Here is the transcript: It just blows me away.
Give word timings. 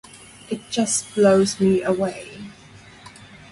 It 0.49 0.61
just 0.71 1.13
blows 1.13 1.59
me 1.59 1.83
away. 1.83 2.31